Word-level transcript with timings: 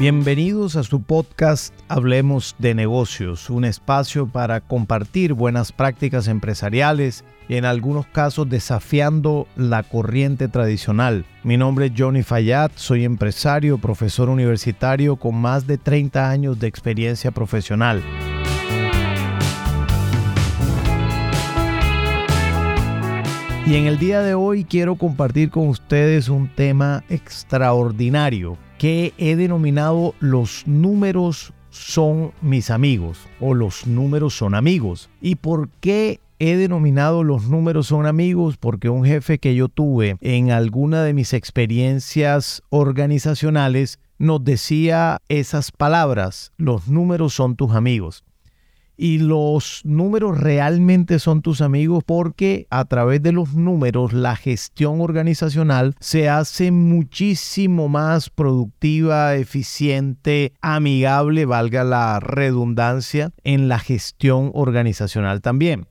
Bienvenidos 0.00 0.76
a 0.76 0.82
su 0.82 1.02
podcast 1.02 1.74
Hablemos 1.88 2.56
de 2.58 2.74
negocios, 2.74 3.50
un 3.50 3.66
espacio 3.66 4.26
para 4.26 4.62
compartir 4.62 5.34
buenas 5.34 5.72
prácticas 5.72 6.26
empresariales 6.26 7.22
y 7.50 7.56
en 7.56 7.66
algunos 7.66 8.06
casos 8.06 8.48
desafiando 8.48 9.46
la 9.56 9.82
corriente 9.82 10.48
tradicional. 10.48 11.26
Mi 11.44 11.58
nombre 11.58 11.88
es 11.88 11.92
Johnny 11.94 12.22
Fayad, 12.22 12.70
soy 12.76 13.04
empresario, 13.04 13.76
profesor 13.76 14.30
universitario 14.30 15.16
con 15.16 15.34
más 15.34 15.66
de 15.66 15.76
30 15.76 16.30
años 16.30 16.58
de 16.58 16.66
experiencia 16.66 17.30
profesional. 17.30 18.02
Y 23.70 23.76
en 23.76 23.86
el 23.86 24.00
día 24.00 24.20
de 24.20 24.34
hoy 24.34 24.64
quiero 24.64 24.96
compartir 24.96 25.50
con 25.50 25.68
ustedes 25.68 26.28
un 26.28 26.48
tema 26.48 27.04
extraordinario 27.08 28.58
que 28.78 29.14
he 29.16 29.36
denominado 29.36 30.16
los 30.18 30.66
números 30.66 31.52
son 31.70 32.32
mis 32.42 32.72
amigos 32.72 33.28
o 33.38 33.54
los 33.54 33.86
números 33.86 34.34
son 34.34 34.56
amigos. 34.56 35.08
¿Y 35.20 35.36
por 35.36 35.68
qué 35.80 36.18
he 36.40 36.56
denominado 36.56 37.22
los 37.22 37.48
números 37.48 37.86
son 37.86 38.06
amigos? 38.06 38.56
Porque 38.56 38.88
un 38.88 39.04
jefe 39.04 39.38
que 39.38 39.54
yo 39.54 39.68
tuve 39.68 40.16
en 40.20 40.50
alguna 40.50 41.04
de 41.04 41.14
mis 41.14 41.32
experiencias 41.32 42.64
organizacionales 42.70 44.00
nos 44.18 44.42
decía 44.42 45.18
esas 45.28 45.70
palabras, 45.70 46.50
los 46.56 46.88
números 46.88 47.34
son 47.34 47.54
tus 47.54 47.70
amigos 47.70 48.24
y 49.00 49.16
los 49.16 49.80
números 49.84 50.38
realmente 50.38 51.18
son 51.20 51.40
tus 51.40 51.62
amigos 51.62 52.04
porque 52.04 52.66
a 52.68 52.84
través 52.84 53.22
de 53.22 53.32
los 53.32 53.54
números 53.54 54.12
la 54.12 54.36
gestión 54.36 55.00
organizacional 55.00 55.94
se 56.00 56.28
hace 56.28 56.70
muchísimo 56.70 57.88
más 57.88 58.28
productiva, 58.28 59.36
eficiente, 59.36 60.52
amigable, 60.60 61.46
valga 61.46 61.82
la 61.82 62.20
redundancia, 62.20 63.32
en 63.42 63.68
la 63.68 63.78
gestión 63.78 64.50
organizacional 64.52 65.40
también. 65.40 65.86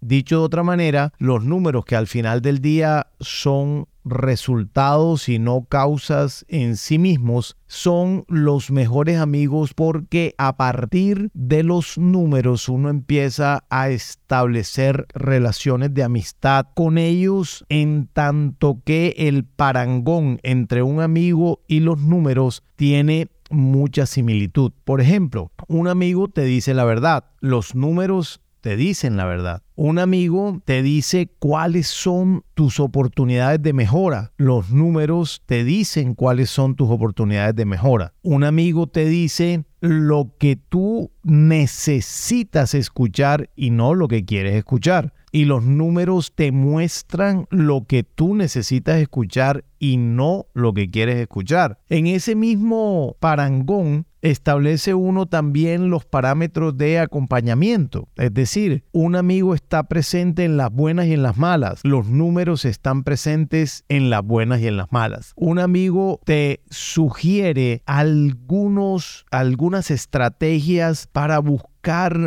Dicho 0.00 0.38
de 0.38 0.44
otra 0.44 0.62
manera, 0.62 1.12
los 1.18 1.44
números 1.44 1.84
que 1.84 1.96
al 1.96 2.06
final 2.06 2.40
del 2.40 2.60
día 2.60 3.08
son 3.20 3.88
resultados 4.04 5.28
y 5.28 5.38
no 5.38 5.64
causas 5.64 6.44
en 6.48 6.76
sí 6.76 6.98
mismos 6.98 7.56
son 7.66 8.24
los 8.28 8.70
mejores 8.70 9.18
amigos 9.18 9.74
porque 9.74 10.34
a 10.38 10.56
partir 10.56 11.30
de 11.34 11.62
los 11.62 11.98
números 11.98 12.68
uno 12.68 12.90
empieza 12.90 13.64
a 13.70 13.88
establecer 13.88 15.06
relaciones 15.14 15.94
de 15.94 16.04
amistad 16.04 16.66
con 16.74 16.98
ellos 16.98 17.64
en 17.68 18.08
tanto 18.12 18.82
que 18.84 19.14
el 19.16 19.44
parangón 19.44 20.38
entre 20.42 20.82
un 20.82 21.00
amigo 21.00 21.62
y 21.66 21.80
los 21.80 22.00
números 22.00 22.62
tiene 22.76 23.28
mucha 23.50 24.06
similitud. 24.06 24.72
Por 24.84 25.00
ejemplo, 25.00 25.50
un 25.68 25.88
amigo 25.88 26.28
te 26.28 26.42
dice 26.42 26.74
la 26.74 26.84
verdad, 26.84 27.24
los 27.40 27.74
números 27.74 28.40
te 28.64 28.78
dicen 28.78 29.18
la 29.18 29.26
verdad. 29.26 29.62
Un 29.74 29.98
amigo 29.98 30.62
te 30.64 30.82
dice 30.82 31.30
cuáles 31.38 31.86
son 31.86 32.44
tus 32.54 32.80
oportunidades 32.80 33.60
de 33.60 33.74
mejora. 33.74 34.32
Los 34.38 34.70
números 34.70 35.42
te 35.44 35.64
dicen 35.64 36.14
cuáles 36.14 36.48
son 36.48 36.74
tus 36.74 36.88
oportunidades 36.88 37.54
de 37.54 37.66
mejora. 37.66 38.14
Un 38.22 38.42
amigo 38.42 38.86
te 38.86 39.04
dice 39.04 39.66
lo 39.80 40.34
que 40.38 40.56
tú 40.56 41.10
necesitas 41.24 42.72
escuchar 42.72 43.50
y 43.54 43.68
no 43.68 43.92
lo 43.92 44.08
que 44.08 44.24
quieres 44.24 44.54
escuchar. 44.54 45.12
Y 45.30 45.44
los 45.44 45.62
números 45.64 46.32
te 46.34 46.50
muestran 46.50 47.46
lo 47.50 47.84
que 47.84 48.02
tú 48.02 48.34
necesitas 48.34 48.98
escuchar 48.98 49.66
y 49.78 49.98
no 49.98 50.46
lo 50.54 50.72
que 50.72 50.90
quieres 50.90 51.16
escuchar. 51.16 51.80
En 51.90 52.06
ese 52.06 52.34
mismo 52.34 53.18
parangón 53.20 54.06
establece 54.24 54.94
uno 54.94 55.26
también 55.26 55.90
los 55.90 56.06
parámetros 56.06 56.76
de 56.78 56.98
acompañamiento. 56.98 58.08
Es 58.16 58.32
decir, 58.32 58.84
un 58.90 59.16
amigo 59.16 59.54
está 59.54 59.82
presente 59.84 60.44
en 60.44 60.56
las 60.56 60.72
buenas 60.72 61.06
y 61.06 61.12
en 61.12 61.22
las 61.22 61.36
malas. 61.36 61.80
Los 61.84 62.08
números 62.08 62.64
están 62.64 63.04
presentes 63.04 63.84
en 63.88 64.08
las 64.08 64.24
buenas 64.24 64.60
y 64.60 64.66
en 64.66 64.78
las 64.78 64.90
malas. 64.90 65.34
Un 65.36 65.58
amigo 65.58 66.20
te 66.24 66.62
sugiere 66.70 67.82
algunos, 67.84 69.26
algunas 69.30 69.90
estrategias 69.90 71.06
para 71.12 71.38
buscar 71.38 71.73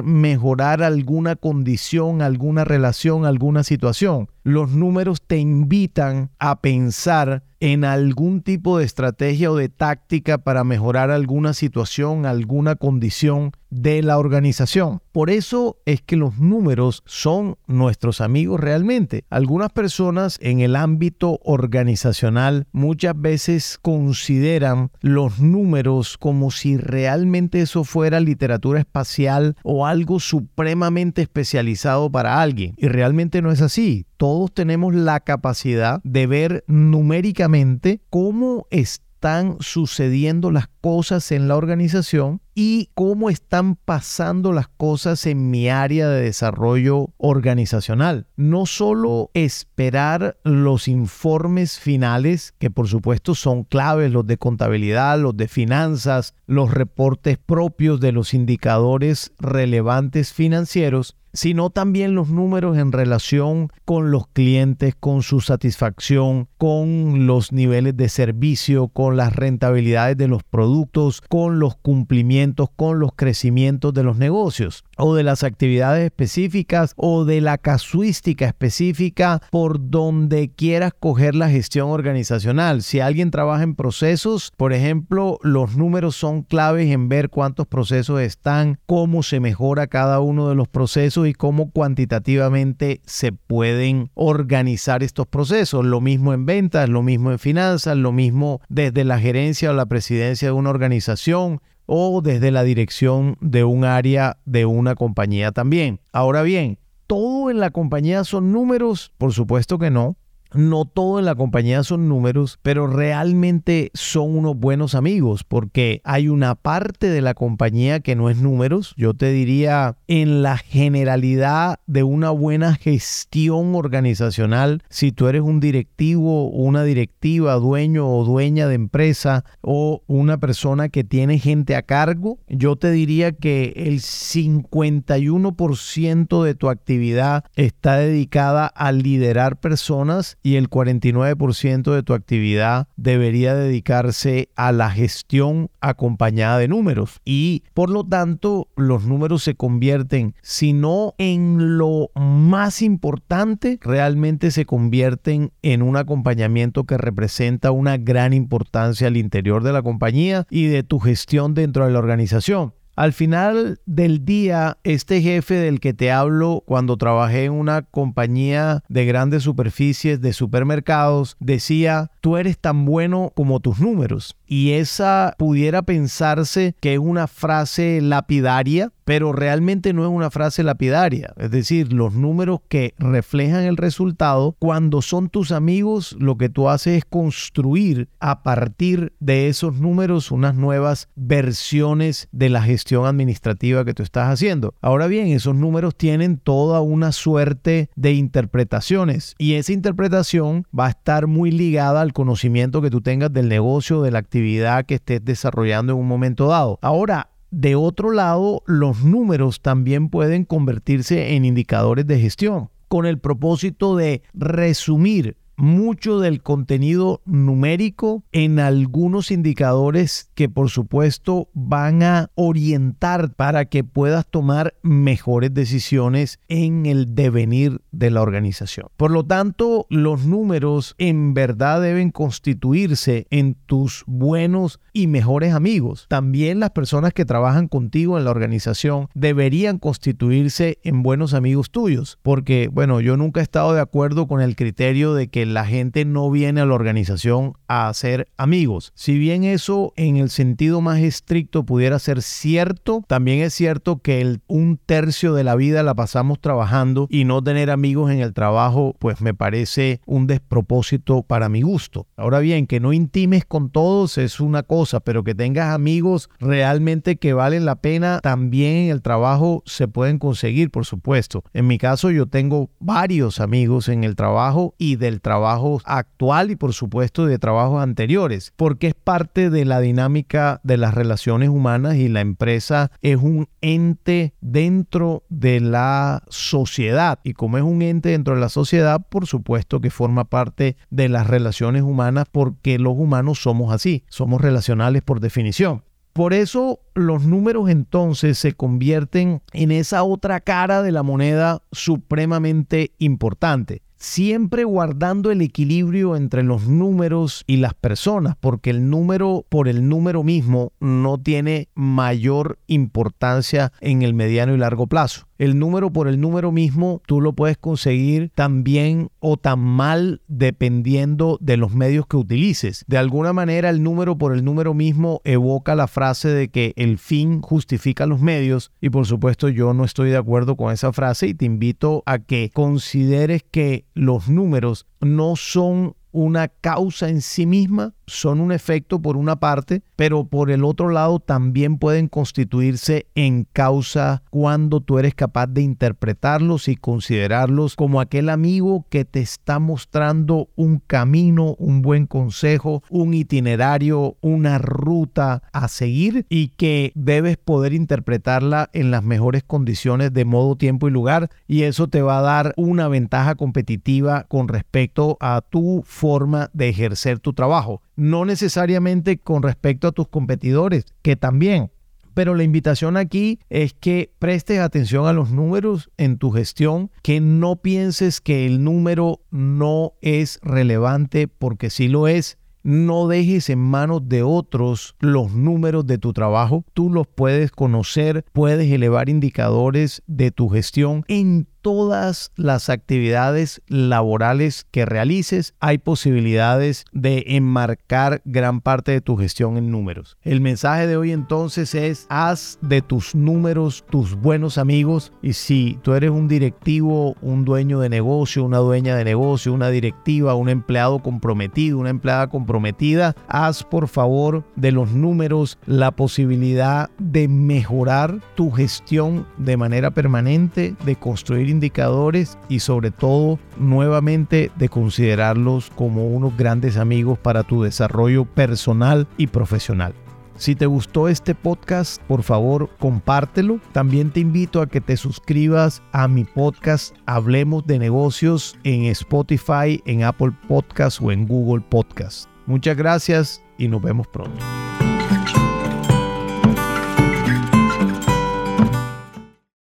mejorar 0.04 0.84
alguna 0.84 1.36
condición, 1.36 2.22
alguna 2.22 2.64
relación, 2.64 3.26
alguna 3.26 3.64
situación. 3.64 4.30
Los 4.44 4.72
números 4.72 5.22
te 5.26 5.38
invitan 5.38 6.30
a 6.40 6.62
pensar 6.62 7.44
en 7.60 7.84
algún 7.84 8.42
tipo 8.42 8.78
de 8.78 8.86
estrategia 8.86 9.52
o 9.52 9.56
de 9.56 9.70
táctica 9.70 10.38
para 10.38 10.64
mejorar 10.64 11.10
alguna 11.10 11.54
situación, 11.54 12.26
alguna 12.26 12.76
condición 12.76 13.52
de 13.70 14.02
la 14.02 14.18
organización. 14.18 15.02
Por 15.12 15.30
eso 15.30 15.78
es 15.86 16.02
que 16.02 16.16
los 16.16 16.38
números 16.38 17.04
son 17.06 17.58
nuestros 17.68 18.22
amigos 18.22 18.60
realmente. 18.60 19.26
Algunas 19.30 19.72
personas 19.72 20.38
en 20.42 20.60
el 20.60 20.76
ámbito 20.76 21.40
organizacional 21.44 22.68
muchas 22.72 23.20
veces 23.20 23.78
consideran 23.82 24.92
los 25.02 25.40
números 25.40 26.18
como 26.18 26.52
si 26.52 26.78
realmente 26.78 27.62
eso 27.62 27.84
fuera 27.84 28.20
literatura 28.20 28.80
espacial 28.80 29.56
o 29.64 29.86
algo 29.86 30.20
supremamente 30.20 31.22
especializado 31.22 32.12
para 32.12 32.42
alguien. 32.42 32.74
Y 32.78 32.88
realmente 32.88 33.42
no 33.42 33.52
es 33.52 33.62
así. 33.62 34.06
Todos 34.18 34.54
tenemos 34.54 34.96
la 34.96 35.20
capacidad 35.20 36.02
de 36.04 36.28
ver 36.28 36.64
numéricamente 36.68 38.02
cómo 38.10 38.68
está 38.72 39.08
están 39.18 39.58
sucediendo 39.62 40.52
las 40.52 40.68
cosas 40.80 41.32
en 41.32 41.48
la 41.48 41.56
organización 41.56 42.40
y 42.60 42.90
cómo 42.96 43.30
están 43.30 43.76
pasando 43.76 44.52
las 44.52 44.68
cosas 44.68 45.28
en 45.28 45.52
mi 45.52 45.70
área 45.70 46.10
de 46.10 46.24
desarrollo 46.24 47.14
organizacional. 47.18 48.26
No 48.36 48.66
solo 48.66 49.30
esperar 49.36 50.40
los 50.44 50.88
informes 50.88 51.78
finales, 51.78 52.56
que 52.58 52.72
por 52.72 52.88
supuesto 52.88 53.36
son 53.36 53.64
claves, 53.64 54.12
los 54.12 54.26
de 54.26 54.40
contabilidad, 54.40 55.20
los 55.20 55.38
de 55.38 55.48
finanzas, 55.48 56.34
los 56.48 56.74
reportes 56.74 57.38
propios 57.38 58.00
de 58.00 58.12
los 58.12 58.34
indicadores 58.34 59.34
relevantes 59.38 60.34
financieros, 60.34 61.16
sino 61.38 61.70
también 61.70 62.16
los 62.16 62.30
números 62.30 62.78
en 62.80 62.92
relación 62.92 63.70
con 63.86 64.10
los 64.10 64.28
clientes, 64.28 64.96
con 65.00 65.22
su 65.22 65.40
satisfacción, 65.40 66.48
con 66.58 67.28
los 67.28 67.52
niveles 67.52 67.96
de 67.96 68.10
servicio, 68.10 68.88
con 68.88 69.18
las 69.18 69.36
rentabilidades 69.36 70.18
de 70.18 70.28
los 70.28 70.44
productos, 70.44 71.22
con 71.22 71.60
los 71.60 71.76
cumplimientos, 71.76 72.47
con 72.56 73.00
los 73.00 73.12
crecimientos 73.16 73.94
de 73.94 74.04
los 74.04 74.18
negocios 74.18 74.84
o 74.98 75.16
de 75.16 75.24
las 75.24 75.44
actividades 75.44 76.06
específicas 76.06 76.94
o 76.96 77.26
de 77.26 77.42
la 77.42 77.58
casuística 77.58 78.46
específica 78.46 79.42
por 79.52 79.90
donde 79.90 80.50
quieras 80.50 80.94
coger 80.98 81.36
la 81.36 81.50
gestión 81.50 81.90
organizacional. 81.90 82.82
Si 82.82 83.00
alguien 83.00 83.32
trabaja 83.32 83.64
en 83.64 83.76
procesos, 83.76 84.52
por 84.58 84.74
ejemplo, 84.74 85.40
los 85.44 85.76
números 85.76 86.16
son 86.16 86.44
claves 86.44 86.92
en 86.92 87.10
ver 87.10 87.30
cuántos 87.30 87.68
procesos 87.68 88.22
están, 88.22 88.80
cómo 88.86 89.24
se 89.24 89.40
mejora 89.40 89.88
cada 89.88 90.20
uno 90.20 90.50
de 90.50 90.56
los 90.56 90.68
procesos 90.68 91.28
y 91.28 91.34
cómo 91.34 91.72
cuantitativamente 91.72 93.02
se 93.06 93.32
pueden 93.32 94.10
organizar 94.14 95.04
estos 95.04 95.28
procesos. 95.28 95.86
Lo 95.86 96.02
mismo 96.02 96.34
en 96.34 96.46
ventas, 96.46 96.90
lo 96.90 97.04
mismo 97.04 97.32
en 97.32 97.40
finanzas, 97.40 97.98
lo 97.98 98.12
mismo 98.12 98.62
desde 98.70 99.04
la 99.04 99.20
gerencia 99.20 99.72
o 99.72 99.74
la 99.74 99.86
presidencia 99.86 100.48
de 100.50 100.54
una 100.54 100.70
organización 100.70 101.62
o 101.88 102.22
desde 102.22 102.52
la 102.52 102.64
dirección 102.64 103.38
de 103.42 103.64
un 103.64 103.84
área 103.84 104.38
de 104.46 104.66
una 104.66 104.94
compañía 104.94 105.52
también. 105.52 106.00
Ahora 106.12 106.44
bien, 106.44 106.78
¿todo 107.08 107.50
en 107.50 107.60
la 107.60 107.72
compañía 107.72 108.24
son 108.24 108.52
números? 108.52 109.12
Por 109.18 109.34
supuesto 109.34 109.80
que 109.80 109.90
no. 109.90 110.18
No 110.54 110.86
todo 110.86 111.20
en 111.20 111.26
la 111.26 111.36
compañía 111.36 111.84
son 111.84 112.08
números, 112.08 112.60
pero 112.62 112.88
realmente 112.88 113.92
son 113.94 114.38
unos 114.38 114.58
buenos 114.58 114.96
amigos 114.96 115.44
porque 115.44 116.02
hay 116.04 116.30
una 116.30 116.56
parte 116.56 117.10
de 117.10 117.22
la 117.22 117.34
compañía 117.34 118.00
que 118.00 118.16
no 118.16 118.30
es 118.30 118.38
números. 118.38 118.94
Yo 118.98 119.14
te 119.14 119.32
diría 119.32 119.98
en 120.08 120.42
la 120.42 120.58
generalidad 120.58 121.80
de 121.86 122.04
una 122.04 122.32
buena 122.32 122.76
gestión 122.76 123.76
organizacional, 123.76 124.84
si 124.90 125.12
tú 125.12 125.28
eres 125.28 125.42
un 125.42 125.60
directivo, 125.60 126.50
una 126.50 126.84
directiva, 126.84 127.56
dueño 127.56 128.10
o 128.10 128.24
dueña 128.24 128.68
de 128.68 128.76
empresa 128.76 129.44
o 129.62 130.04
una 130.08 130.38
persona 130.38 130.90
que 130.90 131.04
tiene 131.04 131.40
gente 131.40 131.76
a 131.76 131.82
cargo, 131.82 132.38
yo 132.48 132.76
te 132.76 132.92
diría 132.92 133.32
que 133.34 133.74
el 133.76 134.00
51% 134.00 136.44
de 136.44 136.56
tu 136.56 136.70
actividad 136.70 137.44
está 137.56 137.98
dedicada 137.98 138.68
a 138.68 138.92
liderar 138.92 139.60
personas 139.60 140.37
y 140.48 140.56
el 140.56 140.70
49% 140.70 141.94
de 141.94 142.04
tu 142.04 142.14
actividad 142.14 142.88
debería 142.96 143.54
dedicarse 143.54 144.48
a 144.56 144.72
la 144.72 144.90
gestión 144.90 145.70
acompañada 145.82 146.58
de 146.58 146.70
números. 146.70 147.20
Y 147.26 147.64
por 147.74 147.90
lo 147.90 148.06
tanto, 148.06 148.70
los 148.78 149.04
números 149.04 149.44
se 149.44 149.56
convierten, 149.56 150.36
si 150.42 150.72
no 150.72 151.16
en 151.18 151.78
lo 151.78 152.12
más 152.16 152.82
importante, 152.82 153.78
realmente 153.82 154.52
se 154.52 154.66
convierten 154.66 155.52
en 155.64 155.82
un 155.82 155.98
acompañamiento 155.98 156.86
que 156.86 156.98
representa 156.98 157.72
una 157.72 157.98
gran 157.98 158.32
importancia 158.32 159.08
al 159.08 159.18
interior 159.18 159.64
de 159.64 159.74
la 159.74 159.82
compañía 159.82 160.48
y 160.50 160.68
de 160.68 160.84
tu 160.84 161.00
gestión 161.00 161.56
dentro 161.56 161.86
de 161.86 161.92
la 161.92 162.00
organización. 162.00 162.74
Al 162.98 163.14
final 163.14 163.80
del 163.86 164.26
día, 164.26 164.80
este 164.84 165.22
jefe 165.22 165.54
del 165.54 165.80
que 165.80 165.94
te 165.94 166.12
hablo 166.12 166.64
cuando 166.66 166.98
trabajé 166.98 167.46
en 167.46 167.52
una 167.52 167.84
compañía 167.84 168.84
de 168.90 169.06
grandes 169.06 169.44
superficies 169.44 170.20
de 170.20 170.34
supermercados 170.34 171.38
decía, 171.40 172.10
tú 172.22 172.38
eres 172.38 172.58
tan 172.58 172.86
bueno 172.86 173.32
como 173.36 173.60
tus 173.60 173.80
números. 173.80 174.36
Y 174.48 174.72
esa 174.72 175.36
pudiera 175.38 175.84
pensarse 175.84 176.74
que 176.80 176.94
es 176.94 177.00
una 177.00 177.28
frase 177.28 178.00
lapidaria, 178.02 178.92
pero 179.04 179.32
realmente 179.32 179.94
no 179.94 180.04
es 180.04 180.10
una 180.10 180.32
frase 180.32 180.64
lapidaria. 180.64 181.34
Es 181.38 181.52
decir, 181.52 181.94
los 181.94 182.14
números 182.14 182.62
que 182.68 182.96
reflejan 182.98 183.64
el 183.64 183.78
resultado, 183.78 184.56
cuando 184.58 185.04
son 185.04 185.30
tus 185.30 185.52
amigos, 185.52 186.16
lo 186.20 186.38
que 186.38 186.50
tú 186.50 186.68
haces 186.70 186.98
es 186.98 187.06
construir 187.06 188.10
a 188.20 188.42
partir 188.42 189.14
de 189.20 189.50
esos 189.50 189.76
números 189.76 190.32
unas 190.32 190.56
nuevas 190.56 191.10
versiones 191.16 192.28
de 192.32 192.50
la 192.50 192.64
gestión 192.64 192.87
administrativa 192.96 193.86
que 193.86 193.94
tú 193.94 194.04
estás 194.04 194.30
haciendo. 194.30 194.74
Ahora 194.82 195.08
bien, 195.08 195.28
esos 195.28 195.56
números 195.56 195.96
tienen 195.96 196.38
toda 196.38 196.82
una 196.82 197.12
suerte 197.12 197.90
de 197.96 198.14
interpretaciones 198.14 199.36
y 199.38 199.54
esa 199.54 199.74
interpretación 199.74 200.66
va 200.78 200.88
a 200.88 200.92
estar 200.92 201.28
muy 201.28 201.52
ligada 201.52 202.02
al 202.02 202.14
conocimiento 202.14 202.82
que 202.82 202.90
tú 202.90 203.02
tengas 203.02 203.34
del 203.34 203.50
negocio, 203.50 204.02
de 204.02 204.12
la 204.12 204.20
actividad 204.20 204.86
que 204.86 204.96
estés 204.96 205.24
desarrollando 205.24 205.94
en 205.94 206.00
un 206.00 206.08
momento 206.08 206.48
dado. 206.48 206.80
Ahora, 206.82 207.30
de 207.52 207.76
otro 207.76 208.12
lado, 208.12 208.62
los 208.66 209.04
números 209.04 209.62
también 209.62 210.10
pueden 210.10 210.44
convertirse 210.44 211.36
en 211.36 211.46
indicadores 211.46 212.06
de 212.06 212.20
gestión 212.20 212.70
con 212.88 213.06
el 213.06 213.20
propósito 213.20 213.96
de 213.96 214.24
resumir 214.34 215.38
mucho 215.58 216.20
del 216.20 216.42
contenido 216.44 217.22
numérico 217.26 218.24
en 218.32 218.60
algunos 218.60 219.32
indicadores 219.32 220.30
que 220.36 220.50
por 220.50 220.70
supuesto 220.70 221.50
van 221.54 222.04
a 222.04 222.30
orientar 222.36 223.34
para 223.34 223.66
que 223.66 223.84
puedas 223.84 224.28
tomar 224.28 224.76
mejores 224.84 225.54
decisiones 225.54 226.40
en 226.48 226.86
el 226.86 227.16
devenir 227.16 227.82
de 227.92 228.12
la 228.12 228.22
organización. 228.22 228.88
Por 228.96 229.12
lo 229.12 229.26
tanto, 229.26 229.88
los 229.90 230.26
números 230.26 230.96
en 231.00 231.34
verdad 231.34 231.82
deben 231.82 232.12
constituirse 232.12 233.26
en 233.32 233.56
tus 233.56 234.04
buenos 234.06 234.80
y 234.94 235.08
mejores 235.08 235.54
amigos. 235.54 236.06
También 236.08 236.60
las 236.60 236.72
personas 236.72 237.14
que 237.14 237.26
trabajan 237.26 237.68
contigo 237.68 238.18
en 238.18 238.26
la 238.26 238.32
organización 238.32 239.10
deberían 239.16 239.80
constituirse 239.80 240.78
en 240.84 241.02
buenos 241.02 241.34
amigos 241.34 241.72
tuyos, 241.72 242.20
porque 242.22 242.70
bueno, 242.72 243.02
yo 243.02 243.18
nunca 243.18 243.40
he 243.40 243.44
estado 243.44 243.74
de 243.74 243.82
acuerdo 243.82 244.28
con 244.28 244.42
el 244.42 244.56
criterio 244.56 245.16
de 245.16 245.30
que 245.30 245.47
la 245.54 245.66
gente 245.66 246.06
no 246.06 246.30
viene 246.30 246.62
a 246.62 246.66
la 246.66 246.74
organización 246.74 247.54
a 247.68 247.90
hacer 247.90 248.28
amigos. 248.38 248.92
Si 248.96 249.18
bien 249.18 249.44
eso 249.44 249.94
en 249.96 250.18
el 250.18 250.30
sentido 250.30 250.82
más 250.82 251.00
estricto 251.00 251.66
pudiera 251.66 252.00
ser 252.00 252.22
cierto, 252.22 253.04
también 253.08 253.40
es 253.40 253.54
cierto 253.54 254.00
que 254.00 254.40
un 254.48 254.78
tercio 254.78 255.34
de 255.34 255.44
la 255.44 255.56
vida 255.56 255.84
la 255.84 255.96
pasamos 255.96 256.40
trabajando 256.40 257.08
y 257.10 257.24
no 257.24 257.44
tener 257.44 257.72
amigos 257.72 258.12
en 258.12 258.20
el 258.20 258.34
trabajo, 258.34 258.96
pues 259.00 259.22
me 259.22 259.34
parece 259.34 260.02
un 260.06 260.28
despropósito 260.28 261.24
para 261.24 261.50
mi 261.50 261.62
gusto. 261.62 262.08
Ahora 262.18 262.40
bien, 262.40 262.68
que 262.68 262.80
no 262.80 262.94
intimes 262.94 263.46
con 263.46 263.70
todos 263.70 264.18
es 264.18 264.40
una 264.40 264.64
cosa, 264.64 265.00
pero 265.00 265.24
que 265.24 265.36
tengas 265.36 265.74
amigos 265.74 266.30
realmente 266.40 267.18
que 267.18 267.34
valen 267.34 267.66
la 267.66 267.76
pena, 267.76 268.20
también 268.22 268.76
en 268.76 268.92
el 268.92 269.02
trabajo 269.02 269.64
se 269.66 269.88
pueden 269.88 270.20
conseguir, 270.20 270.72
por 270.72 270.86
supuesto. 270.86 271.44
En 271.54 271.68
mi 271.68 271.78
caso 271.78 272.12
yo 272.12 272.26
tengo 272.26 272.70
varios 272.80 273.40
amigos 273.40 273.90
en 273.90 274.04
el 274.04 274.16
trabajo 274.16 274.76
y 274.78 274.96
del 274.96 275.22
trabajo 275.22 275.37
actual 275.46 276.52
y 276.52 276.56
por 276.56 276.74
supuesto 276.74 277.26
de 277.26 277.40
trabajos 277.40 277.82
anteriores, 277.82 278.54
porque 278.56 278.88
es 278.88 278.94
parte 278.94 279.50
de 279.50 279.66
la 279.66 279.80
dinámica 279.80 280.60
de 280.64 280.78
las 280.78 280.94
relaciones 280.94 281.50
humanas 281.50 281.96
y 281.96 282.08
la 282.08 282.22
empresa 282.22 282.92
es 283.02 283.18
un 283.18 283.48
ente 283.62 284.34
dentro 284.42 285.24
de 285.30 285.60
la 285.60 286.24
sociedad 286.30 287.20
y 287.24 287.34
como 287.34 287.58
es 287.58 287.64
un 287.64 287.82
ente 287.82 288.10
dentro 288.10 288.36
de 288.36 288.42
la 288.42 288.50
sociedad, 288.50 289.06
por 289.10 289.28
supuesto 289.28 289.82
que 289.82 289.90
forma 289.90 290.26
parte 290.26 290.78
de 290.90 291.10
las 291.10 291.28
relaciones 291.28 291.84
humanas 291.84 292.26
porque 292.32 292.80
los 292.80 292.94
humanos 292.98 293.40
somos 293.42 293.74
así, 293.74 294.04
somos 294.10 294.42
relacionales 294.42 295.02
por 295.02 295.20
definición. 295.20 295.84
Por 296.14 296.34
eso 296.34 296.80
los 296.96 297.26
números 297.26 297.70
entonces 297.70 298.40
se 298.40 298.54
convierten 298.54 299.44
en 299.54 299.72
esa 299.72 300.02
otra 300.02 300.40
cara 300.40 300.82
de 300.82 300.92
la 300.92 301.04
moneda 301.04 301.62
supremamente 301.72 302.92
importante 302.98 303.84
siempre 303.98 304.64
guardando 304.64 305.32
el 305.32 305.42
equilibrio 305.42 306.16
entre 306.16 306.44
los 306.44 306.68
números 306.68 307.44
y 307.48 307.58
las 307.58 307.74
personas, 307.74 308.36
porque 308.40 308.70
el 308.70 308.90
número 308.90 309.46
por 309.50 309.68
el 309.68 309.90
número 309.90 310.24
mismo 310.24 310.74
no 310.80 311.18
tiene 311.18 311.70
mayor 311.76 312.60
importancia 312.68 313.72
en 313.82 314.02
el 314.02 314.14
mediano 314.14 314.54
y 314.54 314.58
largo 314.58 314.88
plazo 314.88 315.27
el 315.38 315.58
número 315.60 315.92
por 315.92 316.08
el 316.08 316.20
número 316.20 316.52
mismo 316.52 317.02
tú 317.06 317.22
lo 317.22 317.34
puedes 317.34 317.58
conseguir 317.58 318.32
tan 318.34 318.64
bien 318.64 319.10
o 319.20 319.38
tan 319.38 319.60
mal 319.60 320.22
dependiendo 320.28 321.38
de 321.42 321.58
los 321.58 321.74
medios 321.74 322.08
que 322.08 322.18
utilices. 322.18 322.84
De 322.88 322.98
alguna 322.98 323.34
manera 323.34 323.70
el 323.70 323.84
número 323.84 324.18
por 324.18 324.34
el 324.34 324.44
número 324.44 324.74
mismo 324.74 325.22
evoca 325.24 325.76
la 325.76 325.88
frase 325.88 326.30
de 326.30 326.50
que 326.50 326.74
el 326.76 326.98
fin 326.98 327.42
justifica 327.42 328.06
los 328.06 328.22
medios 328.22 328.72
y 328.82 328.90
por 328.90 329.06
supuesto 329.06 329.50
yo 329.50 329.74
no 329.74 329.84
estoy 329.84 330.10
de 330.10 330.18
acuerdo 330.18 330.56
con 330.56 330.74
esa 330.74 330.94
frase 330.94 331.28
y 331.28 331.34
te 331.34 331.46
invito 331.46 332.04
a 332.06 332.20
que 332.20 332.50
consideres 332.54 333.44
que 333.44 333.86
los 333.94 334.30
números 334.30 334.86
no 335.00 335.36
son 335.36 335.96
una 336.18 336.48
causa 336.48 337.10
en 337.10 337.22
sí 337.22 337.46
misma, 337.46 337.94
son 338.08 338.40
un 338.40 338.52
efecto 338.52 339.00
por 339.02 339.18
una 339.18 339.36
parte, 339.36 339.84
pero 339.96 340.26
por 340.26 340.50
el 340.50 340.64
otro 340.64 340.90
lado 340.90 341.20
también 341.20 341.78
pueden 341.78 342.08
constituirse 342.08 343.06
en 343.14 343.44
causa 343.44 344.24
cuando 344.32 344.80
tú 344.80 344.98
eres 344.98 345.14
capaz 345.14 345.48
de 345.48 345.62
interpretarlos 345.62 346.70
y 346.70 346.76
considerarlos 346.76 347.76
como 347.76 348.02
aquel 348.02 348.30
amigo 348.30 348.86
que 348.90 349.06
te 349.06 349.20
está 349.20 349.60
mostrando 349.60 350.50
un 350.56 350.80
camino, 350.80 351.56
un 351.60 351.82
buen 351.84 352.08
consejo, 352.08 352.82
un 352.90 353.14
itinerario, 353.14 354.16
una 354.22 354.58
ruta 354.58 355.44
a 355.52 355.68
seguir 355.68 356.26
y 356.30 356.50
que 356.50 356.94
debes 356.96 357.38
poder 357.38 357.74
interpretarla 357.74 358.70
en 358.74 358.90
las 358.90 359.04
mejores 359.04 359.44
condiciones 359.44 360.14
de 360.14 360.26
modo, 360.26 360.56
tiempo 360.56 360.88
y 360.88 360.92
lugar. 360.92 361.30
Y 361.46 361.64
eso 361.64 361.88
te 361.88 362.02
va 362.02 362.20
a 362.20 362.22
dar 362.22 362.54
una 362.58 362.88
ventaja 362.88 363.36
competitiva 363.36 364.26
con 364.30 364.48
respecto 364.48 365.18
a 365.20 365.42
tu 365.42 365.84
forma 366.08 366.50
de 366.54 366.70
ejercer 366.70 367.20
tu 367.20 367.34
trabajo 367.34 367.82
no 367.98 368.24
necesariamente 368.24 369.18
con 369.18 369.44
respecto 369.44 369.90
a 369.90 369.92
tus 369.92 370.08
competidores, 370.08 370.86
que 371.02 371.18
también. 371.18 371.72
Pero 372.14 372.34
la 372.34 372.44
invitación 372.44 372.96
aquí 372.96 373.40
es 373.50 373.74
que 373.74 374.12
prestes 374.18 374.60
atención 374.60 375.06
a 375.06 375.14
los 375.14 375.32
números 375.32 375.92
en 375.98 376.18
tu 376.18 376.32
gestión, 376.32 376.90
que 377.04 377.20
no 377.20 377.58
pienses 377.58 378.22
que 378.22 378.46
el 378.46 378.64
número 378.64 379.20
no 379.30 379.94
es 380.02 380.40
relevante 380.42 381.28
porque 381.28 381.70
sí 381.70 381.90
lo 381.90 382.08
es. 382.08 382.38
No 382.64 383.08
dejes 383.08 383.50
en 383.50 383.60
manos 383.60 384.10
de 384.10 384.24
otros 384.24 384.96
los 385.00 385.32
números 385.34 385.86
de 385.86 385.98
tu 385.98 386.12
trabajo. 386.12 386.66
Tú 386.74 386.90
los 386.90 387.08
puedes 387.08 387.52
conocer, 387.52 388.26
puedes 388.34 388.72
elevar 388.72 389.10
indicadores 389.10 390.02
de 390.08 390.32
tu 390.32 390.50
gestión 390.50 391.04
en 391.08 391.48
todas 391.62 392.32
las 392.36 392.70
actividades 392.70 393.62
laborales 393.68 394.66
que 394.72 394.86
realices, 394.86 395.54
hay 395.60 395.78
posibilidades 395.78 396.86
de 396.92 397.24
enmarcar 397.28 398.22
gran 398.26 398.62
parte 398.62 398.92
de 398.92 399.02
tu 399.02 399.18
gestión 399.18 399.58
en 399.58 399.72
números. 399.72 400.18
El 400.22 400.42
mensaje 400.42 400.88
de 400.88 400.98
hoy 400.98 401.12
entonces 401.12 401.76
es, 401.76 402.06
haz 402.10 402.60
de 402.62 402.82
tus 402.82 403.16
números 403.16 403.84
tus 403.90 404.16
buenos 404.16 404.58
amigos 404.58 405.12
y 405.22 405.34
si 405.34 405.80
tú 405.82 405.94
eres 405.94 406.12
un 406.12 406.28
directivo, 406.28 407.16
un 407.22 407.46
dueño 407.46 407.80
de 407.80 407.90
negocio, 407.90 408.44
una 408.44 408.58
dueña 408.58 408.96
de 408.96 409.04
negocio, 409.04 409.54
una 409.54 409.70
directiva, 409.70 410.36
un 410.36 410.50
empleado 410.50 411.00
comprometido, 411.00 411.78
una 411.78 411.90
empleada 411.90 412.28
comprometida, 412.28 413.16
haz 413.28 413.64
por 413.64 413.88
favor 413.88 414.44
de 414.56 414.72
los 414.72 414.92
números 414.92 415.58
la 415.66 415.92
posibilidad 415.92 416.90
de 416.98 417.28
mejorar 417.28 418.20
tu 418.36 418.52
gestión 418.52 419.26
de 419.38 419.58
manera 419.58 419.92
permanente, 419.92 420.76
de 420.86 420.96
construir 420.96 421.50
indicadores 421.58 422.38
y 422.48 422.60
sobre 422.60 422.92
todo 422.92 423.40
nuevamente 423.58 424.52
de 424.58 424.70
considerarlos 424.70 425.72
como 425.76 426.08
unos 426.08 426.38
grandes 426.38 426.78
amigos 426.78 427.18
para 427.20 427.44
tu 427.44 427.64
desarrollo 427.64 428.26
personal 428.26 429.08
y 429.18 429.28
profesional. 429.28 429.94
Si 430.38 430.54
te 430.54 430.68
gustó 430.68 431.08
este 431.08 431.34
podcast, 431.34 432.00
por 432.04 432.22
favor, 432.22 432.70
compártelo. 432.78 433.60
También 433.72 434.12
te 434.12 434.20
invito 434.20 434.62
a 434.62 434.68
que 434.68 434.82
te 434.82 434.96
suscribas 434.96 435.82
a 435.92 436.08
mi 436.08 436.26
podcast 436.26 436.96
Hablemos 437.08 437.66
de 437.66 437.80
negocios 437.80 438.56
en 438.64 438.86
Spotify, 438.86 439.82
en 439.86 440.04
Apple 440.04 440.34
Podcast 440.48 441.02
o 441.02 441.12
en 441.12 441.28
Google 441.28 441.64
Podcast. 441.68 442.30
Muchas 442.46 442.78
gracias 442.78 443.44
y 443.58 443.68
nos 443.68 443.82
vemos 443.82 444.08
pronto. 444.08 444.38